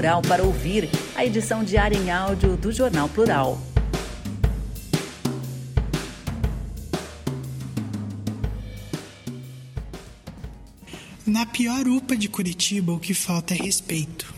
[0.00, 3.60] Plural para ouvir, a edição diária em áudio do Jornal Plural.
[11.26, 14.32] Na pior UPA de Curitiba, o que falta é respeito.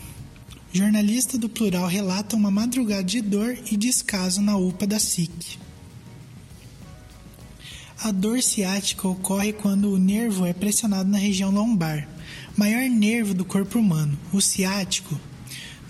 [0.73, 5.57] Jornalista do Plural relata uma madrugada de dor e descaso na UPA da SIC.
[8.03, 12.05] A dor ciática ocorre quando o nervo é pressionado na região lombar,
[12.57, 14.19] maior nervo do corpo humano.
[14.33, 15.17] O ciático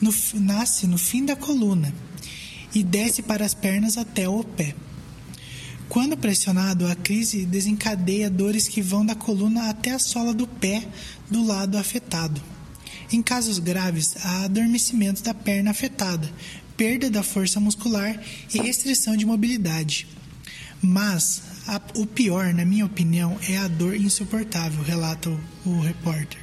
[0.03, 1.93] no, nasce no fim da coluna
[2.76, 4.76] e desce para as pernas até o pé.
[5.87, 10.85] Quando pressionado, a crise desencadeia dores que vão da coluna até a sola do pé
[11.29, 12.41] do lado afetado.
[13.12, 16.29] Em casos graves, há adormecimento da perna afetada,
[16.76, 18.20] perda da força muscular
[18.54, 20.07] e restrição de mobilidade.
[20.81, 26.40] Mas a, o pior, na minha opinião, é a dor insuportável, relata o, o repórter.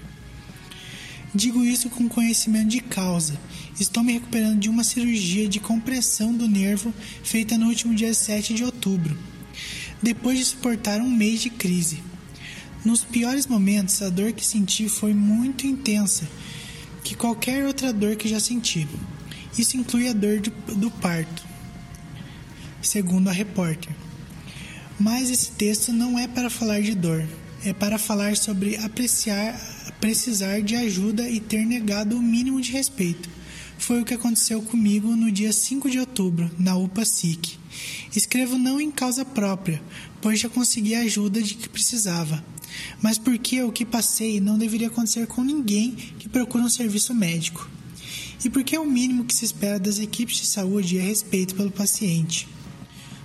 [1.35, 3.39] Digo isso com conhecimento de causa.
[3.81, 6.93] Estou me recuperando de uma cirurgia de compressão do nervo
[7.25, 9.17] feita no último dia 7 de outubro,
[10.03, 12.03] depois de suportar um mês de crise.
[12.85, 16.29] Nos piores momentos, a dor que senti foi muito intensa,
[17.03, 18.87] que qualquer outra dor que já senti.
[19.57, 21.43] Isso inclui a dor do, do parto,
[22.83, 23.95] segundo a repórter.
[24.99, 27.27] Mas esse texto não é para falar de dor,
[27.65, 29.59] é para falar sobre apreciar
[30.01, 33.40] precisar de ajuda e ter negado o mínimo de respeito.
[33.81, 37.59] Foi o que aconteceu comigo no dia 5 de outubro, na UPA SIC.
[38.15, 39.83] Escrevo não em causa própria,
[40.21, 42.45] pois já consegui a ajuda de que precisava,
[43.03, 47.69] mas porque o que passei não deveria acontecer com ninguém que procura um serviço médico.
[48.45, 51.71] E porque é o mínimo que se espera das equipes de saúde é respeito pelo
[51.71, 52.47] paciente.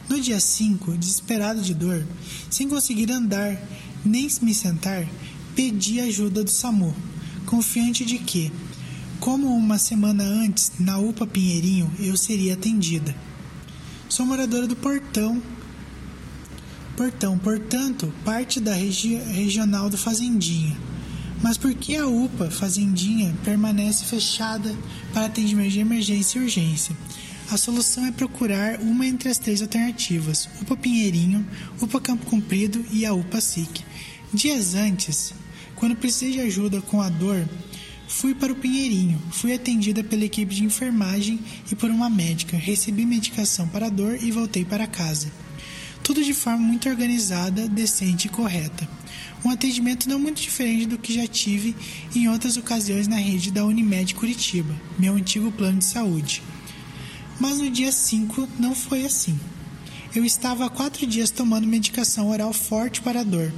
[0.08, 2.08] No dia 5, desesperado de dor,
[2.50, 3.62] sem conseguir andar
[4.06, 5.06] nem me sentar,
[5.53, 6.96] pedi ajuda do SAMU,
[7.46, 8.52] confiante de que,
[9.25, 13.16] como uma semana antes, na UPA Pinheirinho, eu seria atendida.
[14.08, 15.41] Sou moradora do Portão,
[16.96, 20.78] Portão, portanto, parte da regi regional do Fazendinha.
[21.41, 24.72] Mas por que a UPA Fazendinha permanece fechada
[25.12, 26.96] para atendimento de emergência e urgência?
[27.50, 31.44] A solução é procurar uma entre as três alternativas: UPA Pinheirinho,
[31.81, 33.84] UPA Campo Comprido e a UPA SIC.
[34.31, 35.34] Dias antes,
[35.75, 37.44] quando precisei de ajuda com a dor,
[38.07, 39.21] fui para o Pinheirinho.
[39.31, 41.39] Fui atendida pela equipe de enfermagem
[41.71, 42.57] e por uma médica.
[42.57, 45.31] Recebi medicação para dor e voltei para casa.
[46.03, 48.88] Tudo de forma muito organizada, decente e correta.
[49.43, 51.75] Um atendimento não muito diferente do que já tive
[52.16, 56.41] em outras ocasiões na rede da Unimed Curitiba, meu antigo plano de saúde.
[57.39, 59.39] Mas no dia 5 não foi assim.
[60.16, 63.51] Eu estava há quatro dias tomando medicação oral forte para dor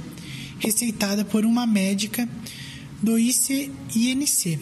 [0.58, 2.28] receitada por uma médica
[3.02, 4.58] do ICINC.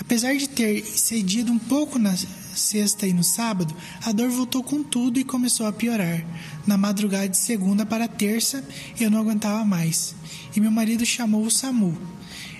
[0.00, 2.14] Apesar de ter cedido um pouco na
[2.54, 3.74] sexta e no sábado,
[4.04, 6.24] a dor voltou com tudo e começou a piorar.
[6.66, 8.64] Na madrugada de segunda para terça,
[8.98, 10.14] eu não aguentava mais.
[10.54, 11.96] E meu marido chamou o SAMU.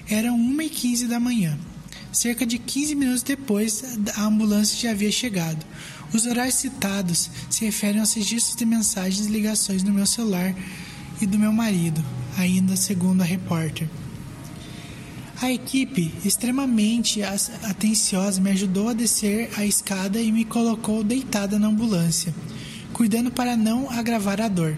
[0.08, 1.58] Eram 1h15 da manhã.
[2.12, 3.84] Cerca de 15 minutos depois,
[4.16, 5.64] a ambulância já havia chegado.
[6.12, 10.54] Os horários citados se referem aos registros de mensagens e ligações no meu celular
[11.20, 12.02] e do meu marido,
[12.36, 13.88] ainda segundo a repórter.
[15.40, 21.68] A equipe, extremamente atenciosa, me ajudou a descer a escada e me colocou deitada na
[21.68, 22.34] ambulância,
[22.92, 24.76] cuidando para não agravar a dor.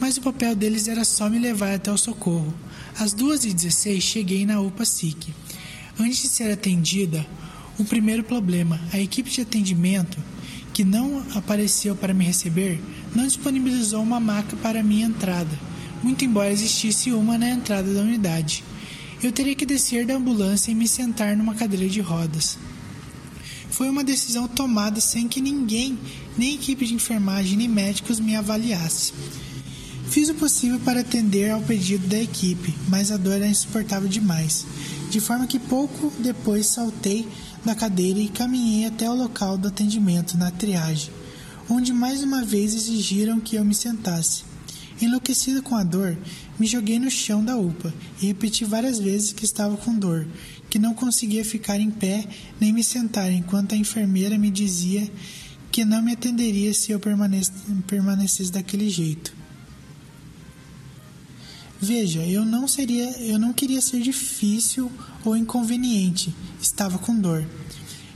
[0.00, 2.54] Mas o papel deles era só me levar até o socorro.
[2.98, 5.34] Às 2h16 cheguei na UPA SIC.
[5.98, 7.26] Antes de ser atendida,
[7.78, 10.16] o primeiro problema, a equipe de atendimento,
[10.72, 12.80] que não apareceu para me receber,
[13.14, 15.70] não disponibilizou uma maca para minha entrada
[16.02, 18.64] muito embora existisse uma na entrada da unidade.
[19.22, 22.58] Eu teria que descer da ambulância e me sentar numa cadeira de rodas.
[23.70, 25.98] Foi uma decisão tomada sem que ninguém,
[26.38, 29.12] nem equipe de enfermagem nem médicos me avaliasse.
[30.08, 34.66] Fiz o possível para atender ao pedido da equipe, mas a dor era insuportável demais,
[35.10, 37.28] de forma que pouco depois saltei
[37.64, 41.12] da cadeira e caminhei até o local do atendimento na triagem,
[41.68, 44.49] onde mais uma vez exigiram que eu me sentasse.
[45.00, 46.16] Enlouquecido com a dor,
[46.58, 50.26] me joguei no chão da UPA e repeti várias vezes que estava com dor,
[50.68, 52.28] que não conseguia ficar em pé
[52.60, 55.10] nem me sentar, enquanto a enfermeira me dizia
[55.72, 59.32] que não me atenderia se eu permanecesse daquele jeito.
[61.80, 64.92] Veja, eu não seria, eu não queria ser difícil
[65.24, 66.34] ou inconveniente.
[66.60, 67.42] Estava com dor.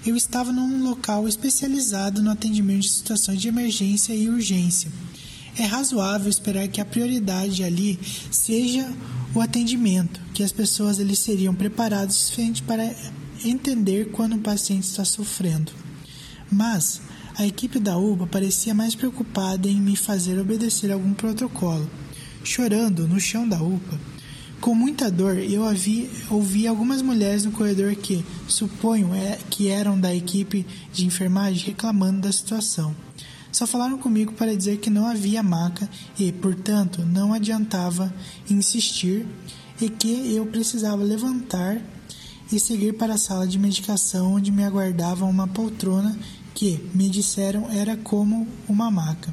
[0.04, 4.92] Eu estava num local especializado no atendimento de situações de emergência e urgência.
[5.56, 7.98] É razoável esperar que a prioridade ali
[8.30, 8.92] seja
[9.34, 12.94] o atendimento, que as pessoas ali seriam preparadas o suficiente para
[13.44, 15.72] entender quando o paciente está sofrendo.
[16.50, 17.00] Mas
[17.36, 21.88] a equipe da UBA parecia mais preocupada em me fazer obedecer algum protocolo.
[22.44, 23.98] Chorando no chão da UPA,
[24.60, 29.98] com muita dor, eu ouvi, ouvi algumas mulheres no corredor que, suponho, é, que eram
[29.98, 32.94] da equipe de enfermagem reclamando da situação.
[33.54, 38.12] Só falaram comigo para dizer que não havia maca e, portanto, não adiantava
[38.50, 39.24] insistir
[39.80, 41.80] e que eu precisava levantar
[42.50, 46.18] e seguir para a sala de medicação onde me aguardava uma poltrona
[46.52, 49.32] que, me disseram, era como uma maca.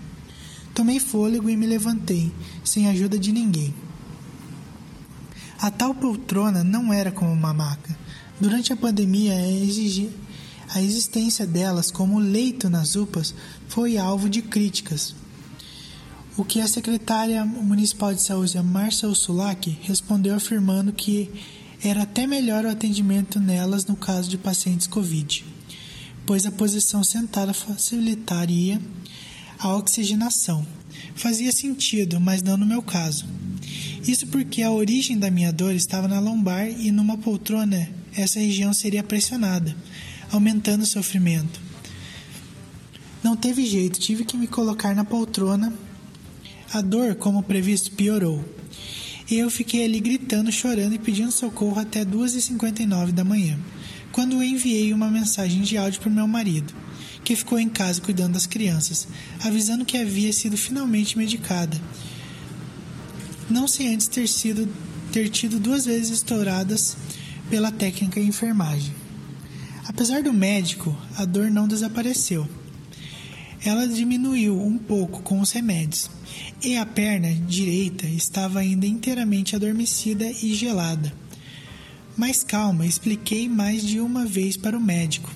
[0.76, 2.32] Tomei fôlego e me levantei,
[2.64, 3.74] sem ajuda de ninguém.
[5.60, 7.98] A tal poltrona não era como uma maca.
[8.40, 9.34] Durante a pandemia,
[10.74, 13.34] a existência delas como leito nas UPAs
[13.68, 15.14] foi alvo de críticas.
[16.38, 21.30] O que a secretária municipal de saúde, Marcel Sulak, respondeu afirmando que
[21.84, 25.44] era até melhor o atendimento nelas no caso de pacientes Covid,
[26.26, 28.82] pois a posição sentada facilitaria
[29.60, 30.66] a oxigenação.
[31.16, 33.26] Fazia sentido, mas não no meu caso.
[34.08, 38.74] Isso porque a origem da minha dor estava na lombar e numa poltrona essa região
[38.74, 39.76] seria pressionada,
[40.32, 41.60] aumentando o sofrimento.
[43.24, 45.74] Não teve jeito, tive que me colocar na poltrona.
[46.74, 48.44] A dor, como previsto, piorou.
[49.30, 53.60] E eu fiquei ali gritando, chorando e pedindo socorro até 2h59 da manhã,
[54.12, 56.74] quando enviei uma mensagem de áudio para meu marido,
[57.24, 59.08] que ficou em casa cuidando das crianças,
[59.44, 61.80] avisando que havia sido finalmente medicada
[63.52, 64.68] não sem antes ter, sido,
[65.12, 66.96] ter tido duas vezes estouradas
[67.50, 68.94] pela técnica enfermagem.
[69.94, 72.48] Apesar do médico, a dor não desapareceu.
[73.64, 76.10] Ela diminuiu um pouco com os remédios,
[76.64, 81.14] e a perna direita estava ainda inteiramente adormecida e gelada.
[82.16, 85.30] Mas calma, expliquei mais de uma vez para o médico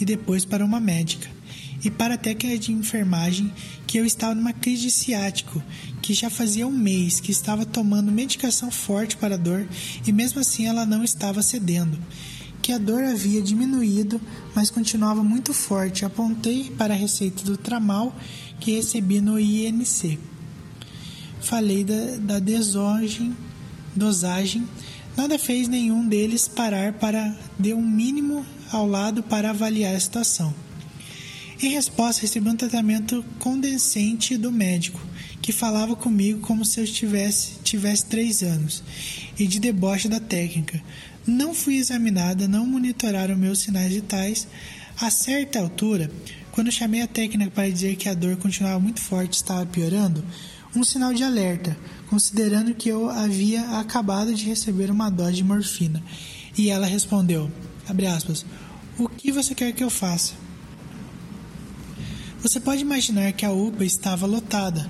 [0.00, 1.30] e depois para uma médica
[1.84, 3.52] e para a técnica de enfermagem
[3.86, 5.62] que eu estava numa crise de ciático,
[6.02, 9.64] que já fazia um mês que estava tomando medicação forte para a dor
[10.04, 11.96] e mesmo assim ela não estava cedendo.
[12.66, 14.20] Que a dor havia diminuído,
[14.52, 16.04] mas continuava muito forte.
[16.04, 18.12] Apontei para a receita do tramal
[18.58, 20.18] que recebi no INC.
[21.40, 23.36] Falei da, da desogem,
[23.94, 24.66] dosagem.
[25.16, 30.52] Nada fez nenhum deles parar para de um mínimo ao lado para avaliar a situação.
[31.62, 35.00] Em resposta, recebi um tratamento condescendente do médico,
[35.40, 38.82] que falava comigo como se eu tivesse, tivesse três anos,
[39.38, 40.82] e de deboche da técnica.
[41.26, 44.46] Não fui examinada, não monitoraram meus sinais vitais.
[45.00, 46.10] A certa altura,
[46.52, 50.24] quando chamei a técnica para dizer que a dor continuava muito forte e estava piorando,
[50.74, 51.76] um sinal de alerta,
[52.08, 56.02] considerando que eu havia acabado de receber uma dose de morfina.
[56.56, 57.50] E ela respondeu,
[58.14, 58.46] aspas,
[58.98, 60.34] o que você quer que eu faça?
[62.40, 64.88] Você pode imaginar que a UPA estava lotada,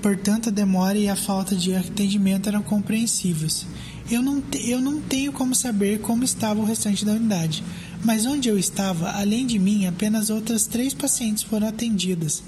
[0.00, 3.66] portanto a demora e a falta de atendimento eram compreensíveis.
[4.10, 7.64] Eu não, eu não tenho como saber como estava o restante da unidade,
[8.04, 12.42] mas onde eu estava, além de mim, apenas outras três pacientes foram atendidas,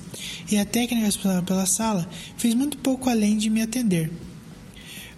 [0.50, 4.12] e a técnica responsável pela sala fez muito pouco além de me atender.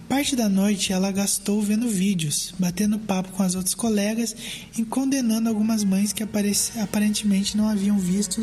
[0.07, 4.35] Parte da noite ela gastou vendo vídeos, batendo papo com as outras colegas
[4.75, 8.41] e condenando algumas mães que aparentemente não haviam visto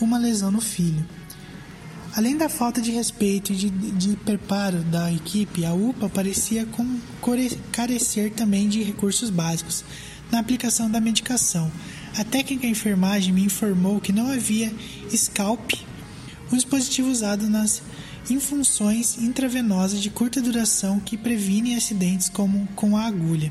[0.00, 1.04] uma lesão no filho.
[2.14, 6.98] Além da falta de respeito e de, de preparo da equipe, a UPA parecia com,
[7.72, 9.82] carecer também de recursos básicos
[10.30, 11.72] na aplicação da medicação.
[12.18, 14.70] A técnica enfermagem me informou que não havia
[15.08, 15.72] scalp,
[16.52, 17.82] um dispositivo usado nas
[18.28, 23.50] infunções intravenosas de curta duração que previnem acidentes como com a agulha.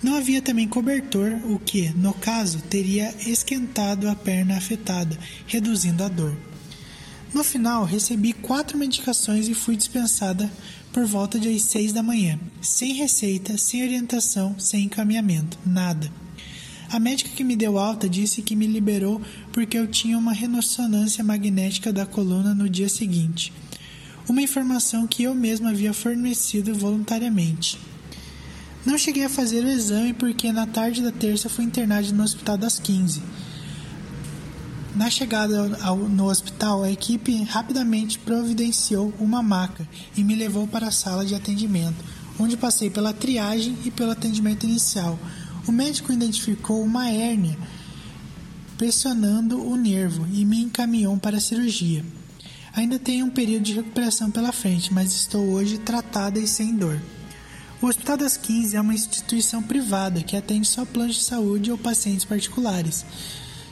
[0.00, 6.08] Não havia também cobertor, o que, no caso, teria esquentado a perna afetada, reduzindo a
[6.08, 6.36] dor.
[7.34, 10.48] No final, recebi quatro medicações e fui dispensada
[10.92, 16.08] por volta de seis da manhã, sem receita, sem orientação, sem encaminhamento, nada.
[16.88, 19.20] A médica que me deu alta disse que me liberou
[19.52, 23.52] porque eu tinha uma ressonância magnética da coluna no dia seguinte,
[24.28, 27.76] uma informação que eu mesma havia fornecido voluntariamente.
[28.86, 32.56] Não cheguei a fazer o exame porque na tarde da terça fui internado no hospital
[32.56, 33.20] das 15.
[34.94, 40.86] Na chegada ao, no hospital, a equipe rapidamente providenciou uma maca e me levou para
[40.86, 42.04] a sala de atendimento,
[42.38, 45.18] onde passei pela triagem e pelo atendimento inicial.
[45.66, 47.58] O médico identificou uma hérnia
[48.78, 52.04] pressionando o nervo e me encaminhou para a cirurgia.
[52.72, 57.00] Ainda tenho um período de recuperação pela frente, mas estou hoje tratada e sem dor.
[57.82, 61.78] O Hospital das 15 é uma instituição privada que atende só planos de saúde ou
[61.78, 63.04] pacientes particulares.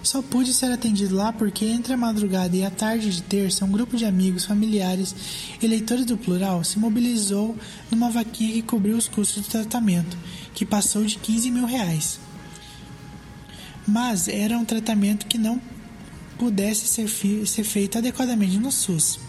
[0.03, 3.71] Só pude ser atendido lá porque entre a madrugada e a tarde de terça, um
[3.71, 5.15] grupo de amigos, familiares
[5.63, 7.57] e leitores do plural se mobilizou
[7.91, 10.17] numa vaquinha que cobriu os custos do tratamento,
[10.55, 12.19] que passou de 15 mil reais.
[13.87, 15.61] Mas era um tratamento que não
[16.37, 17.09] pudesse ser,
[17.47, 19.21] ser feito adequadamente no SUS.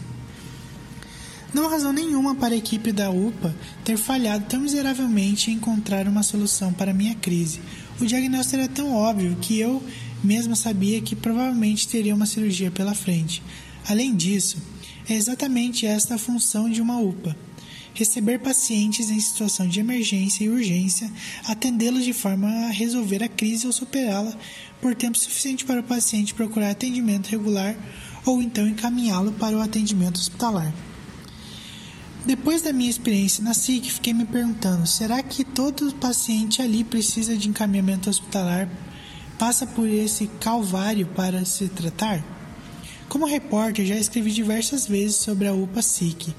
[1.53, 3.53] Não há razão nenhuma para a equipe da UPA
[3.83, 7.61] ter falhado tão miseravelmente em encontrar uma solução para minha crise.
[8.01, 9.83] O diagnóstico era tão óbvio que eu
[10.23, 13.43] mesmo sabia que provavelmente teria uma cirurgia pela frente.
[13.87, 14.57] Além disso,
[15.09, 17.35] é exatamente esta a função de uma UPA:
[17.93, 21.11] receber pacientes em situação de emergência e urgência,
[21.45, 24.35] atendê-los de forma a resolver a crise ou superá-la
[24.81, 27.75] por tempo suficiente para o paciente procurar atendimento regular
[28.25, 30.73] ou então encaminhá-lo para o atendimento hospitalar.
[32.25, 37.35] Depois da minha experiência na SIC, fiquei me perguntando: será que todo paciente ali precisa
[37.35, 38.69] de encaminhamento hospitalar
[39.43, 42.23] passa por esse calvário para se tratar?
[43.09, 46.33] Como repórter, já escrevi diversas vezes sobre a UPA SIC,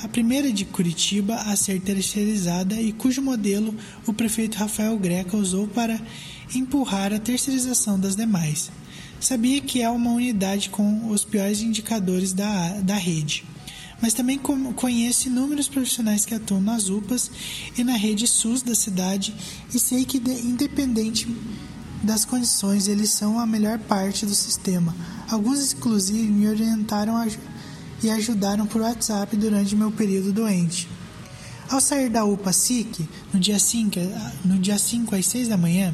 [0.00, 3.74] a primeira de Curitiba a ser terceirizada e cujo modelo
[4.06, 6.00] o prefeito Rafael Greca usou para
[6.54, 8.70] empurrar a terceirização das demais.
[9.18, 13.42] Sabia que é uma unidade com os piores indicadores da, da rede,
[14.00, 17.28] mas também conheço inúmeros profissionais que atuam nas UPAs
[17.76, 19.34] e na rede SUS da cidade
[19.74, 21.26] e sei que, independente
[22.06, 24.94] das condições, eles são a melhor parte do sistema.
[25.28, 27.26] Alguns, inclusive, me orientaram a,
[28.02, 30.88] e ajudaram por WhatsApp durante meu período doente.
[31.68, 33.98] Ao sair da UPA SIC, no dia 5,
[34.44, 35.92] no dia 5 às 6 da manhã,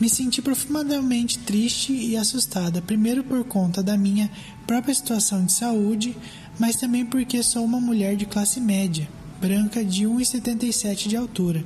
[0.00, 4.30] me senti profundamente triste e assustada, primeiro por conta da minha
[4.66, 6.16] própria situação de saúde,
[6.58, 9.08] mas também porque sou uma mulher de classe média,
[9.40, 11.64] branca de 1,77 de altura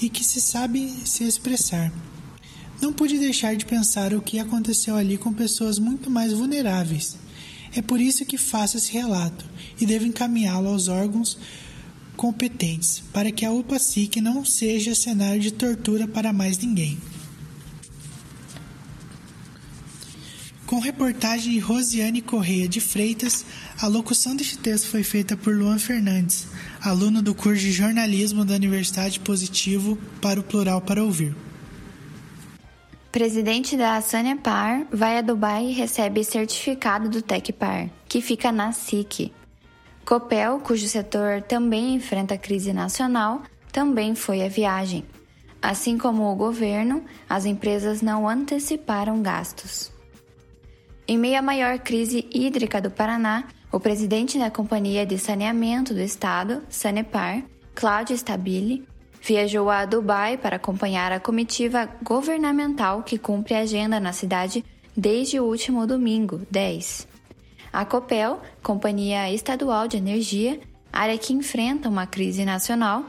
[0.00, 1.92] e que se sabe se expressar.
[2.82, 7.16] Não pude deixar de pensar o que aconteceu ali com pessoas muito mais vulneráveis.
[7.72, 9.44] É por isso que faço esse relato
[9.80, 11.38] e devo encaminhá-lo aos órgãos
[12.16, 16.98] competentes, para que a UPA-SIC não seja cenário de tortura para mais ninguém.
[20.66, 23.44] Com reportagem de Rosiane Correia de Freitas,
[23.80, 26.48] a locução deste texto foi feita por Luan Fernandes,
[26.80, 31.32] aluno do curso de jornalismo da Universidade Positivo para o Plural para Ouvir.
[33.12, 39.30] Presidente da Sanepar vai a Dubai e recebe certificado do Tecpar, que fica na SIC.
[40.02, 45.04] Copel, cujo setor também enfrenta crise nacional, também foi à viagem.
[45.60, 49.92] Assim como o governo, as empresas não anteciparam gastos.
[51.06, 56.00] Em meio à maior crise hídrica do Paraná, o presidente da Companhia de Saneamento do
[56.00, 57.42] Estado, Sanepar,
[57.74, 58.88] Cláudio Stabile,
[59.22, 64.64] viajou a Dubai para acompanhar a comitiva governamental que cumpre a agenda na cidade
[64.96, 67.06] desde o último domingo, 10.
[67.72, 70.60] A Copel, Companhia Estadual de Energia,
[70.92, 73.04] área que enfrenta uma crise nacional,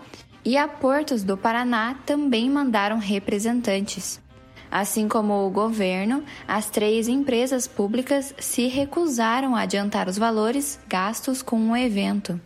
[0.46, 4.22] e a Portos do Paraná também mandaram representantes.
[4.70, 11.41] Assim como o governo, as três empresas públicas se recusaram a adiantar os valores gastos
[11.41, 12.39] com o evento.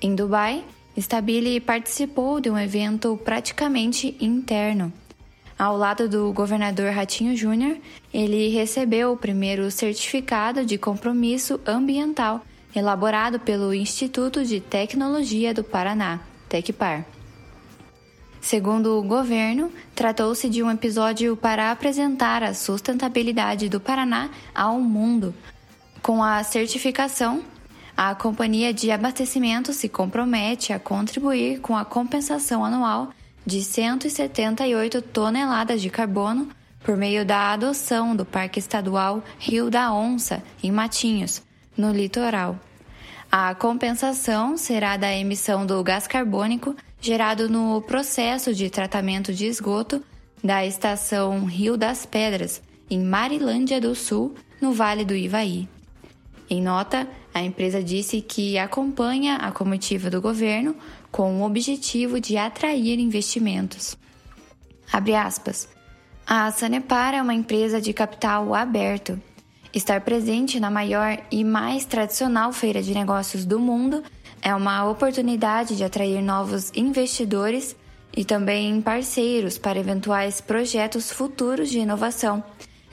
[0.00, 0.64] Em Dubai,
[1.00, 4.92] Stabile participou de um evento praticamente interno.
[5.56, 7.78] Ao lado do governador Ratinho Júnior,
[8.12, 12.42] ele recebeu o primeiro certificado de compromisso ambiental
[12.74, 17.04] elaborado pelo Instituto de Tecnologia do Paraná, Tecpar.
[18.40, 25.34] Segundo o governo, tratou-se de um episódio para apresentar a sustentabilidade do Paraná ao mundo.
[26.02, 27.42] Com a certificação,
[27.98, 33.10] a companhia de abastecimento se compromete a contribuir com a compensação anual
[33.44, 36.48] de 178 toneladas de carbono
[36.84, 41.42] por meio da adoção do Parque Estadual Rio da Onça, em Matinhos,
[41.76, 42.56] no litoral.
[43.32, 50.00] A compensação será da emissão do gás carbônico gerado no processo de tratamento de esgoto
[50.42, 55.68] da estação Rio das Pedras, em Marilândia do Sul, no Vale do Ivaí.
[56.48, 57.06] Em nota,
[57.38, 60.74] a empresa disse que acompanha a comitiva do governo
[61.10, 63.96] com o objetivo de atrair investimentos.
[64.92, 65.68] Abre aspas.
[66.26, 69.20] A Sanepar é uma empresa de capital aberto.
[69.72, 74.02] Estar presente na maior e mais tradicional feira de negócios do mundo
[74.42, 77.76] é uma oportunidade de atrair novos investidores
[78.16, 82.42] e também parceiros para eventuais projetos futuros de inovação,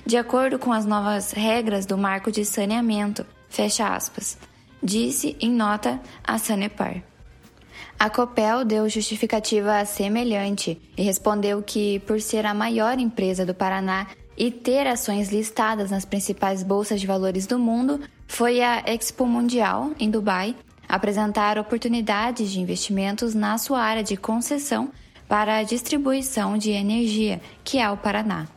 [0.05, 3.25] de acordo com as novas regras do marco de saneamento.
[3.49, 4.37] Fecha aspas.
[4.81, 7.03] Disse em nota a Sanepar.
[7.97, 14.07] A Copel deu justificativa semelhante e respondeu que, por ser a maior empresa do Paraná
[14.37, 19.91] e ter ações listadas nas principais bolsas de valores do mundo, foi a Expo Mundial,
[19.97, 20.55] em Dubai,
[20.89, 24.91] apresentar oportunidades de investimentos na sua área de concessão
[25.27, 28.47] para a distribuição de energia, que é o Paraná.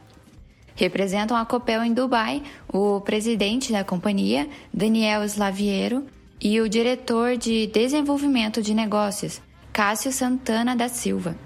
[0.78, 2.40] Representam a Copel em Dubai
[2.72, 6.06] o presidente da companhia, Daniel Slaviero,
[6.40, 9.42] e o diretor de desenvolvimento de negócios,
[9.72, 11.36] Cássio Santana da Silva.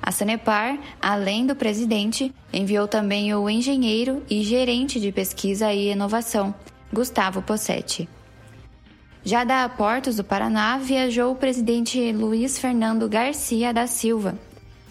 [0.00, 6.54] A Sanepar, além do presidente, enviou também o engenheiro e gerente de pesquisa e inovação,
[6.92, 8.08] Gustavo Possetti.
[9.24, 14.38] Já da Portos do Paraná, viajou o presidente Luiz Fernando Garcia da Silva.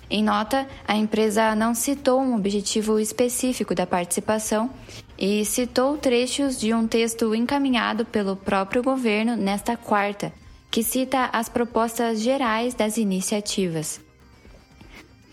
[0.09, 4.69] Em nota, a empresa não citou um objetivo específico da participação
[5.17, 10.31] e citou trechos de um texto encaminhado pelo próprio governo nesta quarta,
[10.71, 13.99] que cita as propostas gerais das iniciativas.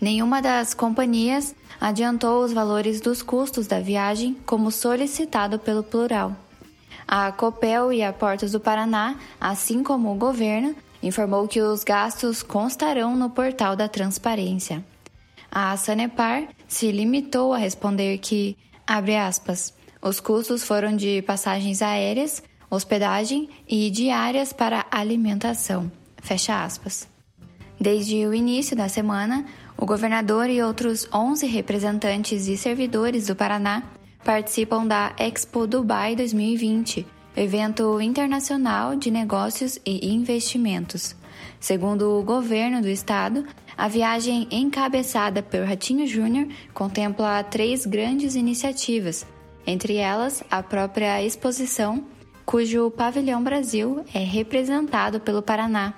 [0.01, 6.35] Nenhuma das companhias adiantou os valores dos custos da viagem, como solicitado pelo plural.
[7.07, 12.41] A Copel e a Portos do Paraná, assim como o governo, informou que os gastos
[12.41, 14.83] constarão no portal da transparência.
[15.51, 22.43] A Sanepar se limitou a responder que, abre aspas, os custos foram de passagens aéreas,
[22.69, 25.91] hospedagem e diárias para alimentação.
[26.21, 27.07] Fecha aspas.
[27.79, 29.45] Desde o início da semana,
[29.77, 33.83] o governador e outros 11 representantes e servidores do Paraná
[34.23, 41.15] participam da Expo Dubai 2020, evento internacional de negócios e investimentos.
[41.59, 43.45] Segundo o governo do estado,
[43.77, 49.25] a viagem encabeçada pelo Ratinho Júnior contempla três grandes iniciativas,
[49.67, 52.05] entre elas a própria exposição,
[52.45, 55.95] cujo pavilhão Brasil é representado pelo Paraná,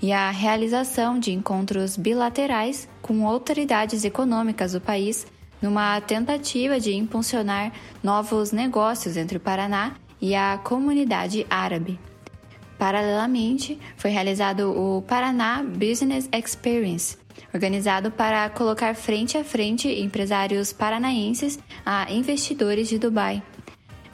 [0.00, 5.26] e a realização de encontros bilaterais com autoridades econômicas do país
[5.60, 7.72] numa tentativa de impulsionar
[8.02, 11.98] novos negócios entre o Paraná e a comunidade árabe.
[12.78, 17.18] Paralelamente, foi realizado o Paraná Business Experience,
[17.52, 23.42] organizado para colocar frente a frente empresários paranaenses a investidores de Dubai.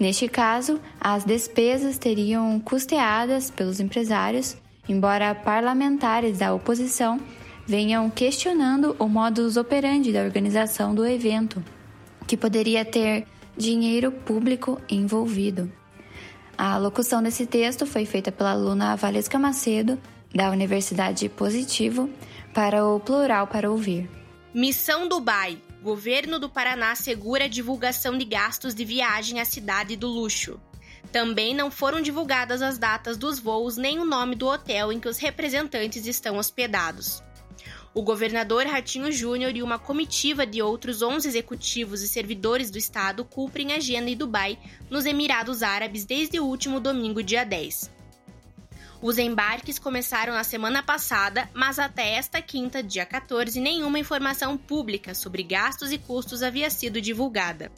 [0.01, 4.57] Neste caso, as despesas teriam custeadas pelos empresários,
[4.89, 7.21] embora parlamentares da oposição
[7.67, 11.63] venham questionando o modus operandi da organização do evento,
[12.27, 15.71] que poderia ter dinheiro público envolvido.
[16.57, 20.01] A locução desse texto foi feita pela aluna Valesca Macedo,
[20.33, 22.09] da Universidade Positivo,
[22.53, 24.09] para o Plural para Ouvir.
[24.55, 25.59] Missão Dubai.
[25.83, 30.59] Governo do Paraná segura a divulgação de gastos de viagem à cidade do luxo.
[31.13, 35.09] Também não foram divulgadas as datas dos voos nem o nome do hotel em que
[35.09, 37.23] os representantes estão hospedados.
[37.95, 43.25] O governador Ratinho Júnior e uma comitiva de outros 11 executivos e servidores do estado
[43.25, 44.59] cumprem agenda em Dubai,
[44.91, 47.89] nos Emirados Árabes, desde o último domingo, dia 10.
[49.01, 55.15] Os embarques começaram na semana passada, mas até esta quinta, dia 14, nenhuma informação pública
[55.15, 57.71] sobre gastos e custos havia sido divulgada.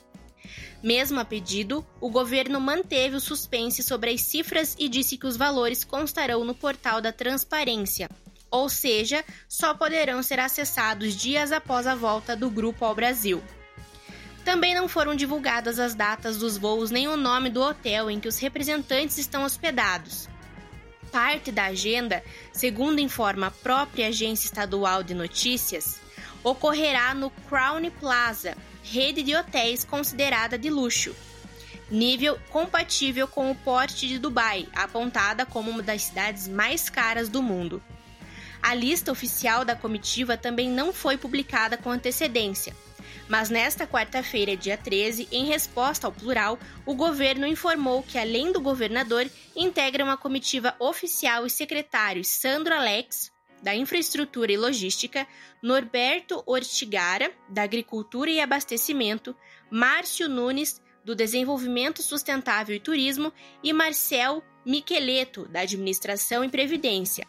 [0.83, 5.37] Mesmo a pedido, o governo manteve o suspense sobre as cifras e disse que os
[5.37, 8.09] valores constarão no portal da transparência,
[8.57, 13.43] ou seja, só poderão ser acessados dias após a volta do grupo ao Brasil.
[14.45, 18.29] Também não foram divulgadas as datas dos voos nem o nome do hotel em que
[18.29, 20.29] os representantes estão hospedados
[21.17, 25.99] parte da agenda, segundo informa a própria agência estadual de notícias,
[26.45, 31.17] ocorrerá no Crown Plaza, rede de hotéis considerada de luxo,
[31.91, 37.43] nível compatível com o porte de Dubai, apontada como uma das cidades mais caras do
[37.43, 37.83] mundo.
[38.67, 42.75] A lista oficial da comitiva também não foi publicada com antecedência,
[43.29, 48.61] mas nesta quarta-feira, dia 13, em resposta ao plural, o governo informou que, além do
[48.61, 53.31] governador, integra uma comitiva oficial e secretários Sandro Alex,
[53.63, 55.29] da Infraestrutura e Logística,
[55.63, 59.33] Norberto Ortigara, da Agricultura e Abastecimento,
[59.71, 67.25] Márcio Nunes, do Desenvolvimento Sustentável e Turismo, e Marcel Miqueleto, da Administração e Previdência.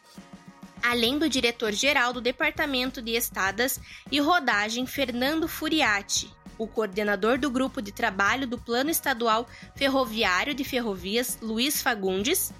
[0.81, 3.79] Além do diretor-geral do Departamento de Estadas
[4.11, 10.63] e Rodagem, Fernando Furiati, o coordenador do grupo de trabalho do Plano Estadual Ferroviário de
[10.63, 12.51] Ferrovias, Luiz Fagundes,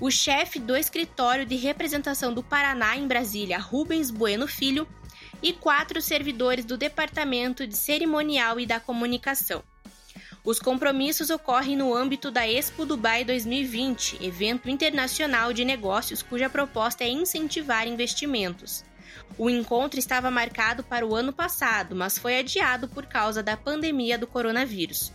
[0.00, 4.88] o chefe do escritório de representação do Paraná em Brasília, Rubens Bueno Filho,
[5.42, 9.62] e quatro servidores do Departamento de Cerimonial e da Comunicação.
[10.46, 17.02] Os compromissos ocorrem no âmbito da Expo Dubai 2020, evento internacional de negócios cuja proposta
[17.02, 18.84] é incentivar investimentos.
[19.38, 24.18] O encontro estava marcado para o ano passado, mas foi adiado por causa da pandemia
[24.18, 25.10] do coronavírus.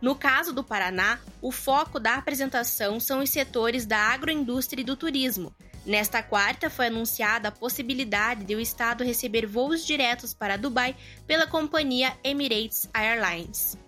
[0.00, 4.96] No caso do Paraná, o foco da apresentação são os setores da agroindústria e do
[4.96, 5.54] turismo.
[5.86, 11.46] Nesta quarta, foi anunciada a possibilidade de o Estado receber voos diretos para Dubai pela
[11.46, 13.78] companhia Emirates Airlines.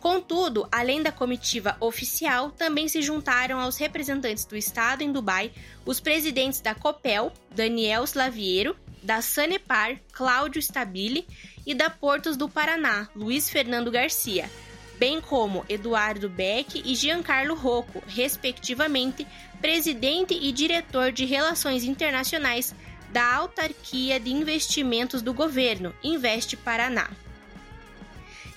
[0.00, 5.52] Contudo, além da comitiva oficial, também se juntaram aos representantes do Estado em Dubai
[5.84, 11.26] os presidentes da COPEL, Daniel Slaviero, da Sanepar, Cláudio Stabile,
[11.66, 14.50] e da Portos do Paraná, Luiz Fernando Garcia,
[14.98, 19.26] bem como Eduardo Beck e Giancarlo Rocco, respectivamente,
[19.60, 22.74] presidente e diretor de Relações Internacionais
[23.12, 27.10] da Autarquia de Investimentos do Governo, Investe Paraná.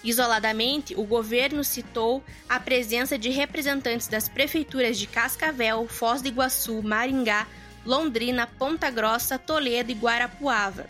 [0.04, 6.82] Isoladamente, o governo citou a presença de representantes das prefeituras de Cascavel, Foz do Iguaçu,
[6.84, 7.48] Maringá,
[7.86, 10.88] Londrina, Ponta Grossa, Toledo e Guarapuava.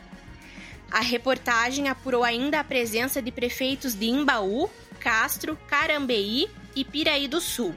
[0.92, 7.42] A reportagem apurou ainda a presença de prefeitos de Imbaú, Castro, Carambeí e Piraí do
[7.42, 7.76] Sul.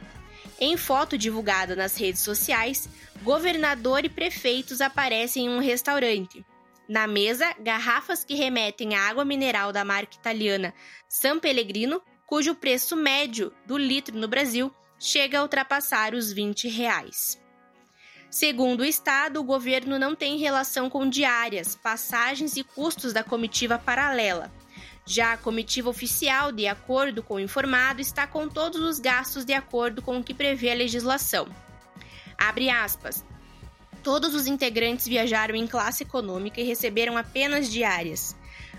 [0.59, 2.89] Em foto divulgada nas redes sociais,
[3.23, 6.45] governador e prefeitos aparecem em um restaurante.
[6.89, 10.73] Na mesa, garrafas que remetem à água mineral da marca italiana
[11.09, 17.41] San Pellegrino, cujo preço médio do litro no Brasil chega a ultrapassar os 20 reais.
[18.31, 23.79] Segundo o Estado, o governo não tem relação com diárias, passagens e custos da comitiva
[23.79, 24.53] paralela.
[25.05, 29.53] Já a comitiva oficial, de acordo com o informado, está com todos os gastos de
[29.53, 31.49] acordo com o que prevê a legislação.
[32.37, 33.25] Abre aspas.
[34.07, 38.37] Todos os integrantes viajaram em classe econômica e receberam apenas diárias.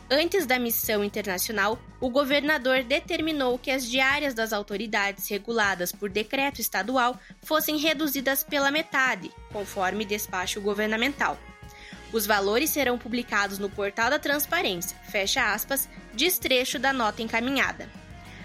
[0.09, 6.61] Antes da missão internacional, o governador determinou que as diárias das autoridades reguladas por decreto
[6.61, 11.37] estadual fossem reduzidas pela metade, conforme despacho governamental.
[12.13, 17.89] Os valores serão publicados no portal da transparência, fecha aspas, destrecho da nota encaminhada.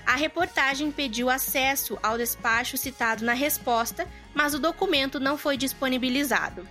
[0.07, 6.67] A reportagem pediu acesso ao despacho citado na resposta, mas o documento não foi disponibilizado.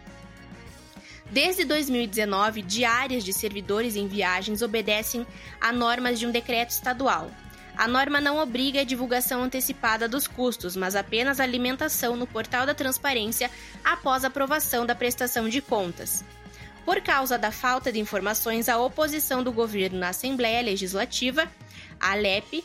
[1.32, 5.26] Desde 2019, diárias de servidores em viagens obedecem
[5.62, 7.32] a normas de um decreto estadual.
[7.78, 12.65] A norma não obriga a divulgação antecipada dos custos, mas apenas a alimentação no portal
[12.65, 13.50] da transparência
[13.82, 16.24] após aprovação da prestação de contas.
[16.84, 21.50] Por causa da falta de informações, a oposição do governo na Assembleia Legislativa,
[21.98, 22.63] a ALEP,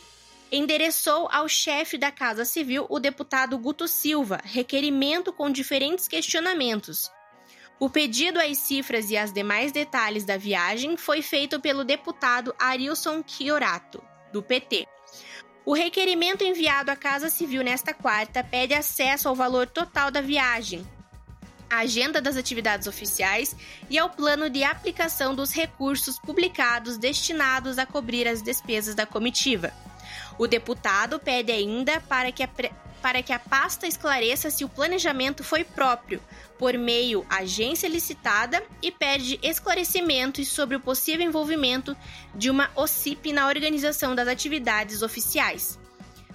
[0.51, 7.11] endereçou ao chefe da Casa Civil, o deputado Guto Silva, requerimento com diferentes questionamentos.
[7.79, 13.23] O pedido às cifras e aos demais detalhes da viagem foi feito pelo deputado Arilson
[13.25, 14.87] Chiorato, do PT.
[15.63, 20.87] O requerimento enviado à Casa Civil nesta quarta pede acesso ao valor total da viagem,
[21.69, 23.55] à agenda das atividades oficiais
[23.89, 29.73] e ao plano de aplicação dos recursos publicados destinados a cobrir as despesas da comitiva.
[30.37, 32.49] O deputado pede ainda para que a,
[33.01, 36.21] para que a pasta esclareça se o planejamento foi próprio,
[36.59, 41.95] por meio agência licitada, e pede esclarecimentos sobre o possível envolvimento
[42.35, 45.79] de uma OCIP na organização das atividades oficiais.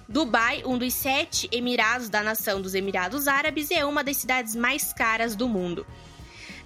[0.07, 4.93] Dubai, um dos sete Emirados da nação dos Emirados Árabes, é uma das cidades mais
[4.93, 5.87] caras do mundo.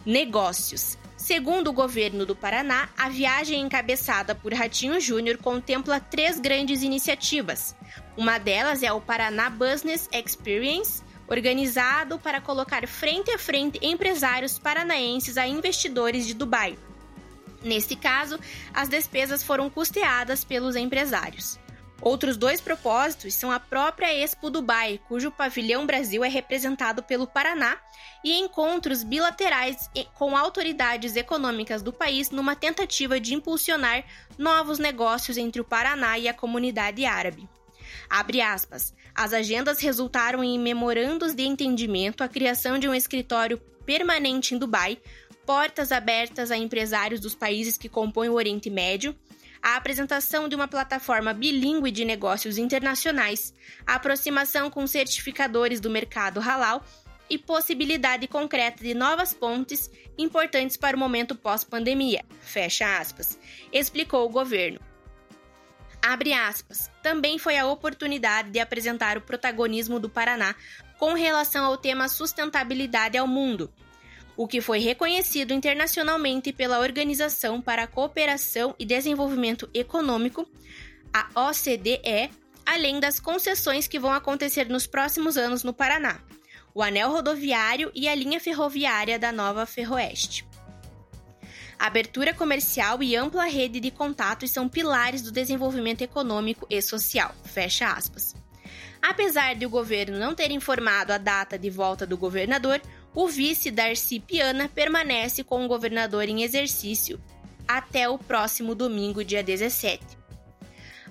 [0.05, 0.97] Negócios.
[1.27, 7.75] Segundo o governo do Paraná, a viagem encabeçada por Ratinho Júnior contempla três grandes iniciativas.
[8.15, 15.37] Uma delas é o Paraná Business Experience, organizado para colocar frente a frente empresários paranaenses
[15.37, 16.79] a investidores de Dubai.
[17.61, 18.39] Neste caso,
[18.73, 21.59] as despesas foram custeadas pelos empresários.
[22.01, 27.77] Outros dois propósitos são a própria Expo Dubai, cujo pavilhão Brasil é representado pelo Paraná,
[28.23, 34.03] e encontros bilaterais com autoridades econômicas do país numa tentativa de impulsionar
[34.37, 37.47] novos negócios entre o Paraná e a comunidade árabe.
[38.09, 38.93] Abre aspas.
[39.13, 44.99] As agendas resultaram em memorandos de entendimento, a criação de um escritório permanente em Dubai,
[45.45, 49.15] portas abertas a empresários dos países que compõem o Oriente Médio,
[49.67, 53.53] a apresentação de uma plataforma bilíngue de negócios internacionais,
[53.85, 56.85] a aproximação com certificadores do mercado halal
[57.29, 62.23] e possibilidade concreta de novas pontes importantes para o momento pós-pandemia.
[62.39, 63.37] Fecha aspas.
[63.69, 64.79] Explicou o governo.
[66.01, 66.89] Abre aspas.
[67.03, 70.55] Também foi a oportunidade de apresentar o protagonismo do Paraná
[70.97, 73.69] com relação ao tema sustentabilidade ao mundo,
[74.37, 80.47] o que foi reconhecido internacionalmente pela Organização para a Cooperação e Desenvolvimento Econômico,
[81.11, 82.29] a OCDE,
[82.63, 86.21] além das concessões que vão acontecer nos próximos anos no Paraná,
[86.73, 90.45] o anel rodoviário e a linha ferroviária da nova Ferroeste.
[91.79, 97.33] Abertura comercial e ampla rede de contatos são pilares do desenvolvimento econômico e social.
[97.43, 98.35] Fecha aspas.
[99.01, 102.81] Apesar de o governo não ter informado a data de volta do governador,
[103.17, 107.19] o vice Darcy Piana permanece com o governador em exercício
[107.67, 110.05] até o próximo domingo, dia 17.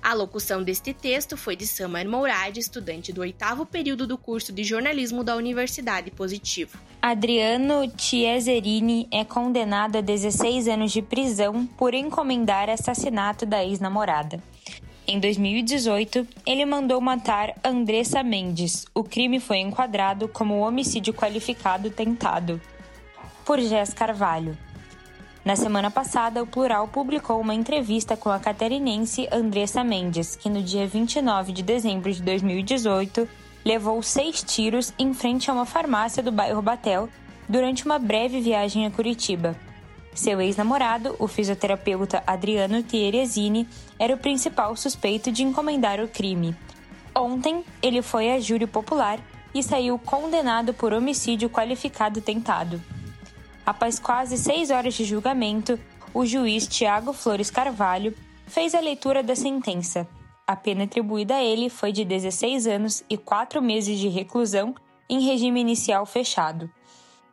[0.01, 4.63] A locução deste texto foi de Samar Mourad, estudante do oitavo período do curso de
[4.63, 6.79] jornalismo da Universidade Positivo.
[7.03, 14.41] Adriano Chieserini é condenado a 16 anos de prisão por encomendar assassinato da ex-namorada.
[15.09, 18.85] Em 2018, ele mandou matar Andressa Mendes.
[18.93, 22.61] O crime foi enquadrado como homicídio qualificado tentado.
[23.45, 24.59] Por Jess Carvalho.
[25.45, 30.61] Na semana passada, o Plural publicou uma entrevista com a catarinense Andressa Mendes, que no
[30.61, 33.29] dia 29 de dezembro de 2018
[33.65, 37.09] levou seis tiros em frente a uma farmácia do bairro Batel
[37.49, 39.57] durante uma breve viagem a Curitiba.
[40.17, 46.57] Seu ex-namorado, o fisioterapeuta Adriano Tieresini, era o principal suspeito de encomendar o crime.
[47.15, 49.21] Ontem, ele foi a júri popular
[49.55, 52.83] e saiu condenado por homicídio qualificado tentado.
[53.65, 55.79] Após quase seis horas de julgamento,
[56.15, 58.15] o juiz Tiago Flores Carvalho
[58.47, 60.09] fez a leitura da sentença.
[60.47, 64.75] A pena atribuída a ele foi de 16 anos e 4 meses de reclusão
[65.11, 66.71] em regime inicial fechado.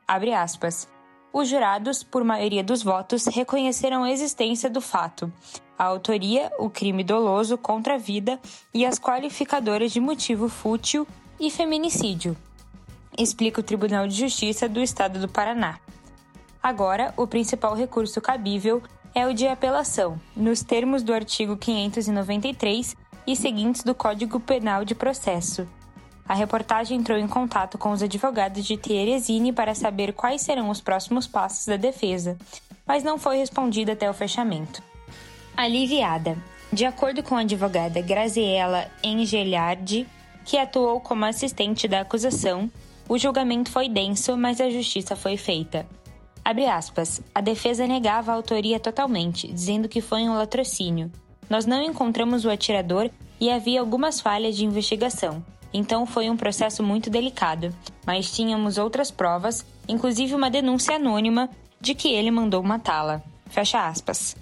[0.05, 0.91] Abre aspas.
[1.33, 5.33] Os jurados, por maioria dos votos, reconheceram a existência do fato,
[5.75, 8.39] a autoria, o crime doloso contra a vida
[8.71, 11.07] e as qualificadoras de motivo fútil
[11.39, 12.37] e feminicídio,
[13.17, 15.79] explica o Tribunal de Justiça do Estado do Paraná.
[16.61, 18.83] Agora, o principal recurso cabível
[19.15, 24.93] é o de apelação, nos termos do artigo 593 e seguintes do Código Penal de
[24.93, 25.67] Processo.
[26.27, 30.79] A reportagem entrou em contato com os advogados de Teresini para saber quais serão os
[30.79, 32.38] próximos passos da defesa,
[32.86, 34.81] mas não foi respondida até o fechamento.
[35.55, 36.38] Aliviada.
[36.71, 40.07] De acordo com a advogada Graziella Engeliardi,
[40.43, 42.71] que atuou como assistente da acusação,
[43.07, 45.86] o julgamento foi denso, mas a justiça foi feita.
[46.43, 47.21] Abre aspas.
[47.33, 51.12] A defesa negava a autoria totalmente, dizendo que foi um latrocínio.
[51.49, 53.09] Nós não encontramos o atirador
[53.39, 55.43] e havia algumas falhas de investigação.
[55.73, 61.49] Então foi um processo muito delicado, mas tínhamos outras provas, inclusive uma denúncia anônima
[61.81, 63.21] de que ele mandou matá-la.
[63.47, 64.36] Fecha aspas.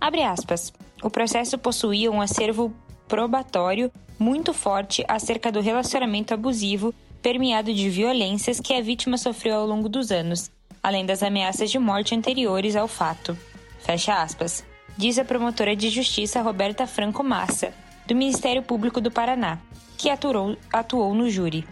[0.00, 0.72] Abre aspas.
[1.02, 2.72] O processo possuía um acervo
[3.06, 9.66] probatório muito forte acerca do relacionamento abusivo permeado de violências que a vítima sofreu ao
[9.66, 10.50] longo dos anos
[10.86, 13.36] além das ameaças de morte anteriores ao fato.
[13.80, 14.64] Fecha aspas.
[14.96, 17.74] Diz a promotora de justiça Roberta Franco Massa,
[18.06, 19.58] do Ministério Público do Paraná,
[19.96, 21.66] que atuou, atuou no júri.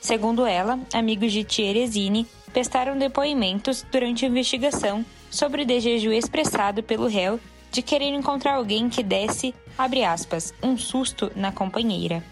[0.00, 7.06] Segundo ela, amigos de Thieresini prestaram depoimentos durante a investigação sobre o desejo expressado pelo
[7.06, 12.22] réu de querer encontrar alguém que desse, aspas, um susto na companheira.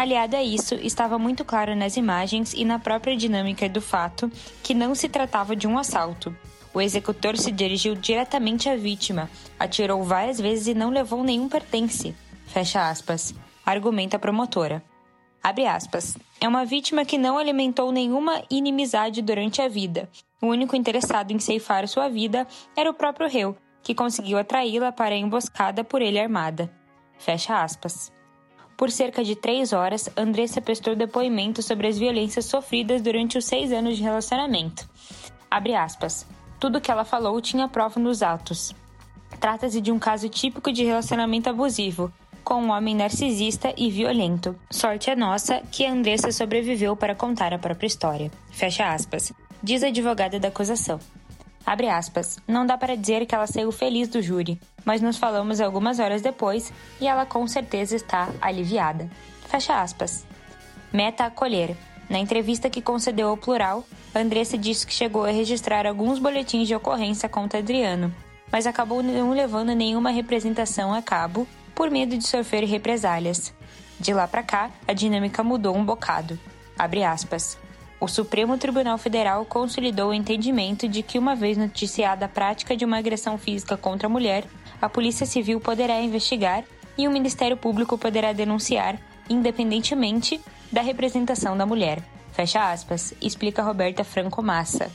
[0.00, 4.72] Aliado a isso, estava muito claro nas imagens e na própria dinâmica do fato que
[4.72, 6.34] não se tratava de um assalto.
[6.72, 9.28] O executor se dirigiu diretamente à vítima,
[9.58, 12.14] atirou várias vezes e não levou nenhum pertence.
[12.46, 13.34] Fecha aspas.
[13.66, 14.82] Argumenta a promotora.
[15.42, 16.16] Abre aspas.
[16.40, 20.08] É uma vítima que não alimentou nenhuma inimizade durante a vida.
[20.40, 25.14] O único interessado em ceifar sua vida era o próprio réu, que conseguiu atraí-la para
[25.14, 26.70] a emboscada por ele armada.
[27.18, 28.12] Fecha aspas.
[28.76, 33.72] Por cerca de três horas, Andressa prestou depoimento sobre as violências sofridas durante os seis
[33.72, 34.88] anos de relacionamento.
[35.50, 36.26] Abre aspas.
[36.60, 38.74] Tudo que ela falou tinha prova nos autos.
[39.40, 42.12] Trata-se de um caso típico de relacionamento abusivo,
[42.44, 44.54] com um homem narcisista e violento.
[44.70, 48.30] Sorte é nossa que a Andressa sobreviveu para contar a própria história.
[48.50, 49.32] Fecha aspas.
[49.62, 51.00] Diz a advogada da acusação.
[51.64, 52.38] Abre aspas.
[52.46, 56.20] Não dá para dizer que ela saiu feliz do júri, mas nos falamos algumas horas
[56.20, 56.70] depois
[57.00, 59.10] e ela com certeza está aliviada.
[59.46, 60.26] Fecha aspas.
[60.92, 61.74] Meta acolher.
[62.10, 66.74] Na entrevista que concedeu ao Plural, Andressa disse que chegou a registrar alguns boletins de
[66.74, 68.12] ocorrência contra Adriano,
[68.50, 73.54] mas acabou não levando nenhuma representação a cabo por medo de sofrer represálias.
[74.00, 76.36] De lá para cá, a dinâmica mudou um bocado.
[76.76, 77.56] Abre aspas.
[78.00, 82.84] O Supremo Tribunal Federal consolidou o entendimento de que, uma vez noticiada a prática de
[82.84, 84.46] uma agressão física contra a mulher,
[84.82, 86.64] a Polícia Civil poderá investigar
[86.98, 90.40] e o Ministério Público poderá denunciar, independentemente
[90.70, 92.02] da representação da mulher.
[92.32, 94.90] Fecha aspas, explica Roberta Franco Massa.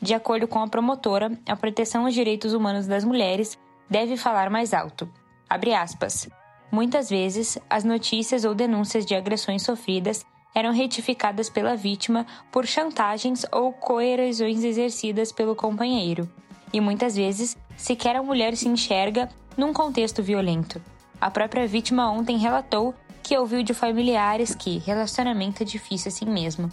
[0.00, 3.58] De acordo com a promotora, a proteção aos direitos humanos das mulheres
[3.88, 5.08] deve falar mais alto.
[5.48, 6.28] Abre aspas.
[6.70, 13.46] Muitas vezes, as notícias ou denúncias de agressões sofridas eram retificadas pela vítima por chantagens
[13.52, 16.28] ou coerções exercidas pelo companheiro.
[16.72, 20.80] E muitas vezes, sequer a mulher se enxerga num contexto violento.
[21.20, 22.94] A própria vítima ontem relatou
[23.28, 26.72] que ouviu de familiares que relacionamento é difícil assim mesmo.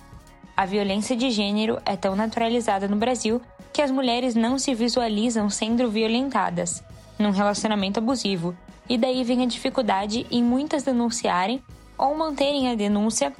[0.55, 3.41] A violência de gênero é tão naturalizada no Brasil
[3.73, 6.81] que as mulheres não se visualizam sendo violentadas
[7.19, 8.55] num relacionamento abusivo,
[8.87, 11.61] e daí vem a dificuldade em muitas denunciarem
[11.97, 13.33] ou manterem a denúncia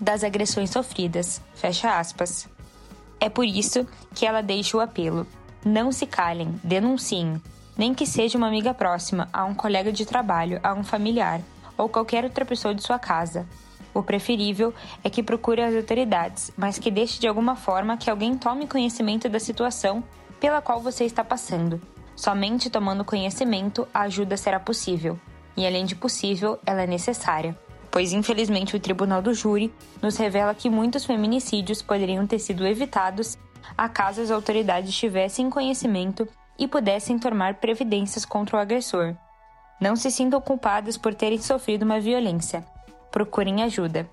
[0.00, 1.40] das agressões sofridas.
[1.54, 2.48] Fecha aspas.
[3.20, 5.28] É por isso que ela deixa o apelo.
[5.64, 7.40] Não se calem, denunciem,
[7.76, 11.40] nem que seja uma amiga próxima, a um colega de trabalho, a um familiar
[11.78, 13.46] ou qualquer outra pessoa de sua casa.
[13.94, 18.36] O preferível é que procure as autoridades, mas que deixe de alguma forma que alguém
[18.36, 20.04] tome conhecimento da situação
[20.38, 21.80] pela qual você está passando.
[22.14, 25.18] Somente tomando conhecimento a ajuda será possível,
[25.56, 27.56] e além de possível, ela é necessária.
[27.90, 33.38] Pois infelizmente o Tribunal do Júri nos revela que muitos feminicídios poderiam ter sido evitados
[33.76, 39.14] acaso as autoridades tivessem conhecimento e pudessem tomar previdências contra o agressor.
[39.80, 42.64] Não se sintam culpadas por terem sofrido uma violência.
[43.10, 44.08] Procurem ajuda.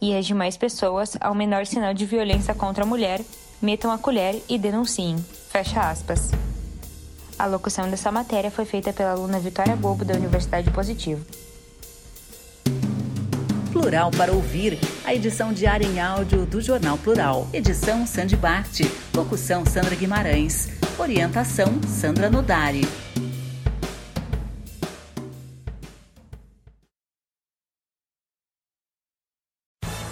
[0.00, 3.20] E as demais pessoas, ao menor sinal de violência contra a mulher,
[3.60, 5.22] metam a colher e denunciem.
[5.50, 6.30] Fecha aspas.
[7.38, 11.24] A locução dessa matéria foi feita pela aluna Vitória Bobo, da Universidade Positivo.
[13.70, 17.46] Plural para ouvir, a edição diária em áudio do Jornal Plural.
[17.52, 18.80] Edição Sandy Bart,
[19.14, 22.86] locução Sandra Guimarães, orientação Sandra Nodari.